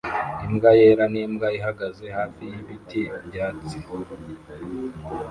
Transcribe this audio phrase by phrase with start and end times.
[0.45, 3.77] Imbwa yera nimbwa ihagaze hafi yibiti byatsi